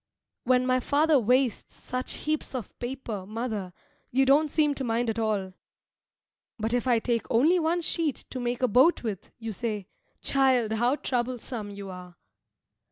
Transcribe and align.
When 0.45 0.65
my 0.65 0.79
father 0.79 1.19
wastes 1.19 1.75
such 1.75 2.13
heaps 2.13 2.55
of 2.55 2.75
paper, 2.79 3.23
mother, 3.27 3.71
you 4.09 4.25
don't 4.25 4.49
seem 4.49 4.73
to 4.73 4.83
mind 4.83 5.11
at 5.11 5.19
all. 5.19 5.53
But 6.57 6.73
if 6.73 6.87
I 6.87 6.97
take 6.97 7.29
only 7.29 7.59
one 7.59 7.81
sheet 7.83 8.25
to 8.31 8.39
make 8.39 8.63
a 8.63 8.67
boat 8.67 9.03
with, 9.03 9.29
you 9.37 9.53
say, 9.53 9.89
"Child, 10.23 10.71
how 10.73 10.95
troublesome 10.95 11.69
you 11.69 11.91
are!" 11.91 12.17